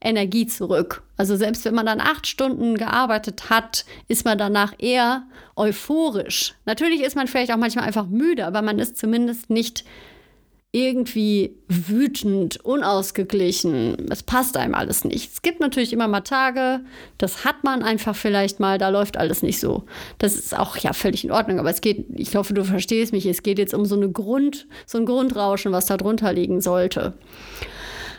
Energie 0.00 0.46
zurück. 0.46 1.02
Also 1.16 1.36
selbst 1.36 1.64
wenn 1.64 1.74
man 1.74 1.86
dann 1.86 2.00
acht 2.00 2.26
Stunden 2.26 2.76
gearbeitet 2.76 3.50
hat, 3.50 3.84
ist 4.08 4.24
man 4.24 4.38
danach 4.38 4.74
eher 4.78 5.24
euphorisch. 5.56 6.54
Natürlich 6.66 7.00
ist 7.00 7.16
man 7.16 7.26
vielleicht 7.26 7.52
auch 7.52 7.56
manchmal 7.56 7.84
einfach 7.84 8.06
müde, 8.06 8.46
aber 8.46 8.62
man 8.62 8.78
ist 8.78 8.96
zumindest 8.96 9.50
nicht 9.50 9.84
irgendwie 10.76 11.56
wütend, 11.68 12.62
unausgeglichen. 12.62 14.08
Es 14.10 14.22
passt 14.22 14.58
einem 14.58 14.74
alles 14.74 15.04
nicht. 15.04 15.32
Es 15.32 15.40
gibt 15.40 15.58
natürlich 15.58 15.94
immer 15.94 16.06
mal 16.06 16.20
Tage, 16.20 16.80
das 17.16 17.46
hat 17.46 17.64
man 17.64 17.82
einfach 17.82 18.14
vielleicht 18.14 18.60
mal, 18.60 18.76
da 18.76 18.90
läuft 18.90 19.16
alles 19.16 19.42
nicht 19.42 19.58
so. 19.58 19.84
Das 20.18 20.34
ist 20.34 20.54
auch 20.54 20.76
ja 20.76 20.92
völlig 20.92 21.24
in 21.24 21.32
Ordnung, 21.32 21.60
aber 21.60 21.70
es 21.70 21.80
geht, 21.80 22.04
ich 22.14 22.36
hoffe, 22.36 22.52
du 22.52 22.62
verstehst 22.62 23.12
mich, 23.12 23.24
es 23.24 23.42
geht 23.42 23.58
jetzt 23.58 23.72
um 23.72 23.86
so 23.86 23.96
eine 23.96 24.10
Grund, 24.10 24.66
so 24.84 24.98
ein 24.98 25.06
Grundrauschen, 25.06 25.72
was 25.72 25.86
da 25.86 25.96
drunter 25.96 26.34
liegen 26.34 26.60
sollte. 26.60 27.14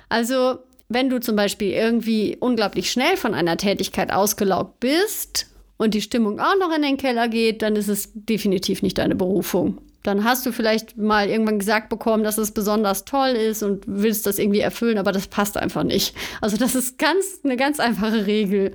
Also, 0.10 0.58
wenn 0.90 1.10
du 1.10 1.20
zum 1.20 1.36
Beispiel 1.36 1.70
irgendwie 1.70 2.38
unglaublich 2.40 2.90
schnell 2.90 3.18
von 3.18 3.36
einer 3.36 3.58
Tätigkeit 3.58 4.12
ausgelaugt 4.12 4.80
bist 4.80 5.46
und 5.78 5.94
die 5.94 6.02
Stimmung 6.02 6.40
auch 6.40 6.58
noch 6.60 6.76
in 6.76 6.82
den 6.82 6.98
Keller 6.98 7.28
geht, 7.28 7.62
dann 7.62 7.76
ist 7.76 7.88
es 7.88 8.10
definitiv 8.16 8.82
nicht 8.82 8.98
deine 8.98 9.16
Berufung. 9.16 9.78
Dann 10.04 10.24
hast 10.24 10.46
du 10.46 10.51
vielleicht 10.51 10.98
mal 10.98 11.27
irgendwann 11.27 11.60
gesagt 11.60 11.89
bekommen, 11.89 12.24
dass 12.24 12.38
es 12.38 12.51
besonders 12.51 13.06
toll 13.06 13.30
ist 13.30 13.63
und 13.63 13.84
willst 13.88 14.25
das 14.25 14.39
irgendwie 14.39 14.60
erfüllen, 14.60 14.98
aber 14.98 15.12
das 15.12 15.27
passt 15.27 15.58
einfach 15.58 15.84
nicht. 15.84 16.16
Also 16.42 16.58
das 16.58 16.75
ist 16.75 16.98
ganz 16.98 17.39
eine 17.44 17.58
ganz 17.58 17.80
einfache 17.80 18.25
Regel. 18.25 18.74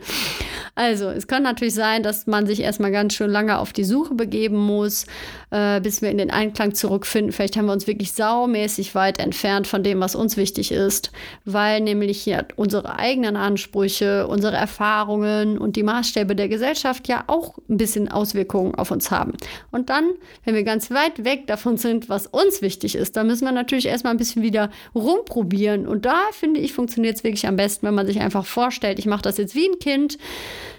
Also, 0.75 1.11
es 1.11 1.26
kann 1.26 1.43
natürlich 1.43 1.75
sein, 1.75 2.02
dass 2.02 2.26
man 2.26 2.47
sich 2.47 2.61
erstmal 2.61 2.91
ganz 2.91 3.12
schön 3.12 3.31
lange 3.31 3.59
auf 3.59 3.75
die 3.75 3.85
Suche 3.85 4.14
begeben 4.14 4.57
muss, 4.57 5.05
äh, 5.50 5.83
bis 5.83 6.00
wir 6.00 6.11
in 6.11 6.17
den 6.17 6.31
Einklang 6.31 6.75
zurückfinden. 6.75 7.31
Vielleicht 7.31 7.59
haben 7.59 7.67
wir 7.67 7.75
uns 7.75 7.87
wirklich 7.87 8.12
saumäßig 8.12 8.95
weit 8.95 9.19
entfernt 9.19 9.67
von 9.67 9.83
dem, 9.83 10.00
was 10.00 10.14
uns 10.14 10.38
wichtig 10.38 10.73
ist, 10.73 11.12
weil 11.45 11.83
nämlich 11.83 12.25
ja 12.25 12.43
unsere 12.57 12.99
eigenen 12.99 13.37
Ansprüche, 13.37 14.26
unsere 14.26 14.57
Erfahrungen 14.57 15.59
und 15.59 15.76
die 15.76 15.83
Maßstäbe 15.83 16.35
der 16.35 16.49
Gesellschaft 16.49 17.07
ja 17.07 17.25
auch 17.26 17.59
ein 17.69 17.76
bisschen 17.76 18.11
Auswirkungen 18.11 18.75
auf 18.75 18.91
uns 18.91 19.11
haben. 19.11 19.35
Und 19.73 19.91
dann, 19.91 20.05
wenn 20.45 20.55
wir 20.55 20.64
ganz 20.64 20.91
weit 20.91 21.12
weg 21.19 21.47
davon 21.47 21.76
sind, 21.76 22.09
was 22.09 22.26
uns 22.26 22.62
wichtig 22.62 22.95
ist, 22.95 23.16
dann 23.16 23.26
müssen 23.26 23.45
wir 23.45 23.52
natürlich 23.52 23.87
erstmal 23.87 24.12
ein 24.12 24.19
bisschen 24.19 24.42
wieder 24.42 24.71
rumprobieren. 24.95 25.87
Und 25.87 26.04
da 26.04 26.21
finde 26.33 26.61
ich, 26.61 26.73
funktioniert 26.73 27.16
es 27.16 27.25
wirklich 27.25 27.47
am 27.47 27.57
besten, 27.57 27.87
wenn 27.87 27.95
man 27.95 28.07
sich 28.07 28.21
einfach 28.21 28.47
vorstellt, 28.47 28.99
ich 28.99 29.07
mache 29.07 29.23
das 29.23 29.38
jetzt 29.38 29.54
wie 29.54 29.69
ein 29.69 29.78
Kind 29.78 30.19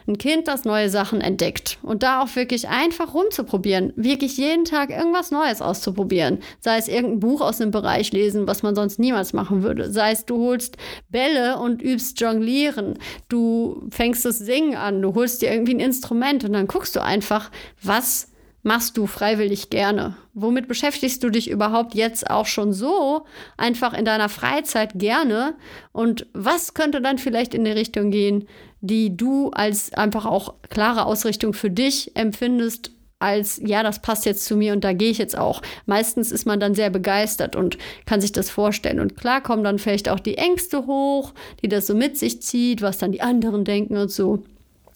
ein 0.08 0.18
Kind, 0.18 0.48
das 0.48 0.66
neue 0.66 0.90
Sachen 0.90 1.22
entdeckt. 1.22 1.78
Und 1.82 2.04
da 2.04 2.22
auch 2.22 2.36
wirklich 2.36 2.68
einfach 2.68 3.14
rumzuprobieren, 3.14 3.94
wirklich 3.96 4.38
jeden 4.38 4.66
Tag 4.66 4.90
irgendwas 4.90 5.32
Neues 5.32 5.62
auszuprobieren, 5.62 6.40
sei 6.60 6.78
es 6.78 6.88
irgendein 6.88 7.20
Buch 7.20 7.42
aus 7.42 7.62
einem 7.62 7.72
Bereich 7.72 8.12
lesen, 8.12 8.48
was 8.48 8.64
man 8.64 8.76
sonst 8.76 9.00
niemals 9.00 9.34
machen 9.34 9.64
würde, 9.64 9.92
sei 9.92 10.12
es 10.12 10.26
du 10.26 10.38
holst 10.38 10.78
Bälle 11.10 11.58
und 11.58 11.82
übst 11.82 12.20
Jonglieren, 12.20 13.00
du 13.30 13.88
fängst 13.92 14.26
das 14.26 14.40
Singen 14.40 14.76
an, 14.76 15.02
du 15.02 15.14
holst 15.16 15.42
dir 15.42 15.52
irgendwie 15.52 15.76
ein 15.76 15.80
Instrument 15.80 16.44
und 16.44 16.54
dann 16.54 16.68
guckst 16.68 16.96
du 16.96 17.02
einfach, 17.02 17.52
was 17.82 18.33
machst 18.64 18.98
du 18.98 19.06
freiwillig 19.06 19.70
gerne? 19.70 20.16
Womit 20.34 20.68
beschäftigst 20.68 21.22
du 21.24 21.30
dich 21.30 21.50
überhaupt 21.50 21.94
jetzt 21.94 22.30
auch 22.30 22.46
schon 22.46 22.74
so 22.74 23.26
einfach 23.58 23.94
in 23.94 24.06
deiner 24.06 24.30
Freizeit 24.30 24.94
gerne? 24.96 25.56
Und 25.92 26.26
was 26.34 26.74
könnte 26.74 27.02
dann 27.02 27.18
vielleicht 27.18 27.54
in 27.54 27.66
die 27.66 27.72
Richtung 27.72 28.10
gehen, 28.10 28.48
die 28.82 29.16
du 29.16 29.52
als 29.52 29.94
einfach 29.94 30.26
auch 30.26 30.56
klare 30.70 31.06
Ausrichtung 31.06 31.54
für 31.54 31.70
dich 31.70 32.16
empfindest, 32.16 32.92
als 33.20 33.62
ja, 33.64 33.84
das 33.84 34.02
passt 34.02 34.26
jetzt 34.26 34.44
zu 34.44 34.58
mir 34.58 34.74
und 34.74 34.84
da 34.84 34.92
gehe 34.92 35.10
ich 35.10 35.18
jetzt 35.18 35.38
auch. 35.38 35.62
Meistens 35.86 36.32
ist 36.32 36.46
man 36.46 36.60
dann 36.60 36.76
sehr 36.76 36.90
begeistert 36.90 37.56
und 37.56 37.78
kann 38.06 38.20
sich 38.20 38.34
das 38.34 38.50
vorstellen. 38.50 39.00
Und 39.00 39.16
klar 39.16 39.42
kommen 39.42 39.64
dann 39.64 39.80
vielleicht 39.80 40.10
auch 40.10 40.20
die 40.20 40.38
Ängste 40.38 40.86
hoch, 40.88 41.34
die 41.62 41.70
das 41.70 41.88
so 41.88 41.96
mit 41.96 42.18
sich 42.18 42.42
zieht, 42.42 42.82
was 42.82 42.98
dann 42.98 43.14
die 43.14 43.22
anderen 43.22 43.64
denken 43.64 43.96
und 43.96 44.12
so. 44.12 44.44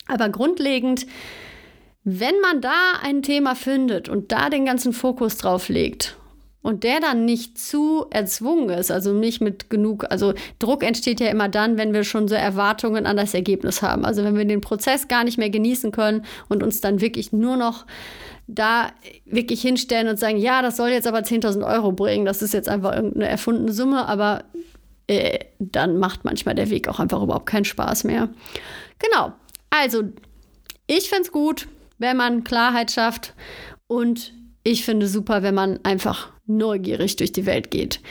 Aber 0.07 0.27
grundlegend, 0.27 1.07
wenn 2.09 2.39
man 2.39 2.61
da 2.61 2.93
ein 3.03 3.21
Thema 3.21 3.53
findet 3.53 4.07
und 4.07 4.31
da 4.31 4.49
den 4.49 4.63
ganzen 4.63 4.93
Fokus 4.93 5.35
drauf 5.35 5.67
legt 5.67 6.15
und 6.61 6.85
der 6.85 7.01
dann 7.01 7.25
nicht 7.25 7.59
zu 7.59 8.05
erzwungen 8.11 8.69
ist, 8.69 8.91
also 8.91 9.11
nicht 9.11 9.41
mit 9.41 9.69
genug, 9.69 10.05
also 10.09 10.33
Druck 10.57 10.83
entsteht 10.83 11.19
ja 11.19 11.27
immer 11.27 11.49
dann, 11.49 11.77
wenn 11.77 11.93
wir 11.93 12.05
schon 12.05 12.29
so 12.29 12.35
Erwartungen 12.35 13.05
an 13.05 13.17
das 13.17 13.33
Ergebnis 13.33 13.81
haben. 13.81 14.05
Also 14.05 14.23
wenn 14.23 14.37
wir 14.37 14.45
den 14.45 14.61
Prozess 14.61 15.09
gar 15.09 15.25
nicht 15.25 15.37
mehr 15.37 15.49
genießen 15.49 15.91
können 15.91 16.23
und 16.47 16.63
uns 16.63 16.79
dann 16.79 17.01
wirklich 17.01 17.33
nur 17.33 17.57
noch 17.57 17.85
da 18.47 18.91
wirklich 19.25 19.61
hinstellen 19.61 20.07
und 20.07 20.17
sagen, 20.17 20.37
ja, 20.37 20.61
das 20.61 20.77
soll 20.77 20.91
jetzt 20.91 21.07
aber 21.07 21.19
10.000 21.19 21.67
Euro 21.67 21.91
bringen, 21.91 22.25
das 22.25 22.41
ist 22.41 22.53
jetzt 22.53 22.69
einfach 22.69 22.95
irgendeine 22.95 23.27
erfundene 23.27 23.73
Summe, 23.73 24.07
aber 24.07 24.45
äh, 25.07 25.39
dann 25.59 25.97
macht 25.97 26.23
manchmal 26.23 26.55
der 26.55 26.69
Weg 26.69 26.87
auch 26.87 27.01
einfach 27.01 27.21
überhaupt 27.21 27.47
keinen 27.47 27.65
Spaß 27.65 28.05
mehr. 28.05 28.29
Genau, 28.97 29.33
also 29.69 30.03
ich 30.87 31.09
finde 31.09 31.23
es 31.23 31.33
gut, 31.33 31.67
wenn 31.97 32.17
man 32.17 32.43
Klarheit 32.43 32.91
schafft 32.91 33.33
und 33.87 34.33
ich 34.63 34.83
finde 34.83 35.07
super, 35.07 35.43
wenn 35.43 35.55
man 35.55 35.79
einfach 35.83 36.31
neugierig 36.45 37.15
durch 37.15 37.31
die 37.31 37.45
Welt 37.45 37.71
geht. 37.71 38.01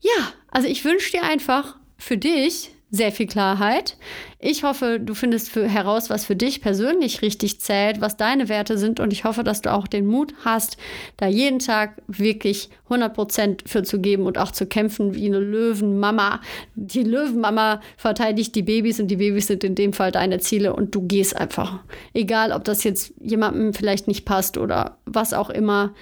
Ja, 0.00 0.32
also 0.50 0.68
ich 0.68 0.84
wünsche 0.84 1.12
dir 1.12 1.22
einfach 1.22 1.76
für 1.96 2.18
dich 2.18 2.70
sehr 2.94 3.10
viel 3.10 3.26
Klarheit. 3.26 3.96
Ich 4.38 4.64
hoffe, 4.64 5.00
du 5.00 5.14
findest 5.14 5.48
für, 5.48 5.66
heraus, 5.66 6.10
was 6.10 6.26
für 6.26 6.36
dich 6.36 6.60
persönlich 6.60 7.22
richtig 7.22 7.58
zählt, 7.58 8.02
was 8.02 8.18
deine 8.18 8.50
Werte 8.50 8.76
sind 8.76 9.00
und 9.00 9.14
ich 9.14 9.24
hoffe, 9.24 9.42
dass 9.42 9.62
du 9.62 9.72
auch 9.72 9.86
den 9.86 10.06
Mut 10.06 10.34
hast, 10.44 10.76
da 11.16 11.26
jeden 11.26 11.58
Tag 11.58 12.02
wirklich 12.06 12.68
100% 12.90 13.66
für 13.66 13.82
zu 13.82 13.98
geben 13.98 14.26
und 14.26 14.36
auch 14.36 14.50
zu 14.50 14.66
kämpfen 14.66 15.14
wie 15.14 15.24
eine 15.24 15.38
Löwenmama. 15.38 16.42
Die 16.74 17.02
Löwenmama 17.02 17.80
verteidigt 17.96 18.54
die 18.54 18.62
Babys 18.62 19.00
und 19.00 19.08
die 19.08 19.16
Babys 19.16 19.46
sind 19.46 19.64
in 19.64 19.74
dem 19.74 19.94
Fall 19.94 20.12
deine 20.12 20.40
Ziele 20.40 20.76
und 20.76 20.94
du 20.94 21.00
gehst 21.00 21.34
einfach. 21.34 21.80
Egal, 22.12 22.52
ob 22.52 22.64
das 22.64 22.84
jetzt 22.84 23.14
jemandem 23.22 23.72
vielleicht 23.72 24.06
nicht 24.06 24.26
passt 24.26 24.58
oder 24.58 24.98
was 25.06 25.32
auch 25.32 25.48
immer. 25.48 25.94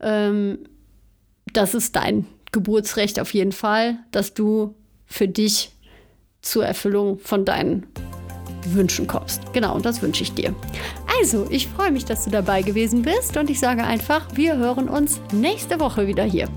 Ähm, 0.00 0.60
das 1.52 1.74
ist 1.74 1.94
dein 1.94 2.24
Geburtsrecht 2.52 3.20
auf 3.20 3.34
jeden 3.34 3.52
Fall, 3.52 3.98
dass 4.12 4.32
du 4.32 4.74
für 5.04 5.28
dich 5.28 5.72
zur 6.42 6.64
Erfüllung 6.64 7.18
von 7.18 7.44
deinen 7.44 7.86
Wünschen 8.66 9.06
kommst. 9.06 9.52
Genau, 9.52 9.74
und 9.74 9.84
das 9.86 10.02
wünsche 10.02 10.22
ich 10.22 10.32
dir. 10.32 10.54
Also, 11.20 11.46
ich 11.50 11.68
freue 11.68 11.90
mich, 11.90 12.04
dass 12.04 12.24
du 12.24 12.30
dabei 12.30 12.62
gewesen 12.62 13.02
bist 13.02 13.36
und 13.36 13.50
ich 13.50 13.60
sage 13.60 13.84
einfach, 13.84 14.26
wir 14.34 14.56
hören 14.56 14.88
uns 14.88 15.20
nächste 15.32 15.80
Woche 15.80 16.06
wieder 16.06 16.24
hier. 16.24 16.48